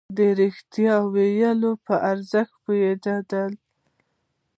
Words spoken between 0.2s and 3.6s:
رښتيا ويلو په ارزښت پوهېدل.